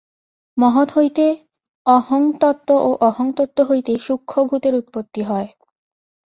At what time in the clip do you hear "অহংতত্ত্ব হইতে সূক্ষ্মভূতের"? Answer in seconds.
3.01-4.73